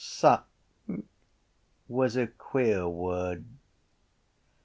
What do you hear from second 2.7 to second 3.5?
word.